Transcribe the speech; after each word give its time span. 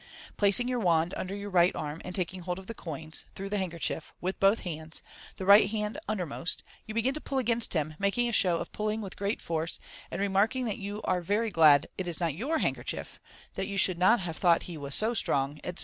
Placing 0.35 0.67
your 0.67 0.79
wand 0.79 1.13
wilder 1.15 1.35
your 1.35 1.51
right 1.51 1.75
arm, 1.75 2.01
and 2.03 2.15
taking 2.15 2.39
hold 2.39 2.57
of 2.57 2.65
the 2.65 2.73
coins 2.73 3.23
(through 3.35 3.49
the 3.49 3.59
handkerchief) 3.59 4.15
with 4.19 4.39
both 4.39 4.61
hands, 4.61 5.03
the 5.37 5.45
right 5.45 5.69
hand 5.69 5.99
undermost, 6.09 6.63
you 6.87 6.95
begin 6.95 7.13
to 7.13 7.21
pull 7.21 7.37
against 7.37 7.75
him, 7.75 7.93
making 7.99 8.27
a 8.27 8.31
show 8.31 8.57
of 8.57 8.71
pulling 8.71 9.01
with 9.01 9.15
great 9.15 9.39
force, 9.39 9.79
and 10.09 10.19
remarking 10.19 10.65
that 10.65 10.79
you 10.79 11.03
are 11.03 11.21
very 11.21 11.51
glad 11.51 11.87
it 11.99 12.07
is 12.07 12.19
not 12.19 12.33
your 12.33 12.57
handkerchief, 12.57 13.19
that 13.53 13.67
you 13.67 13.77
should 13.77 13.99
not 13.99 14.21
have 14.21 14.37
thought 14.37 14.63
he 14.63 14.75
was 14.75 14.95
so 14.95 15.13
strong,, 15.13 15.59
etc. 15.63 15.79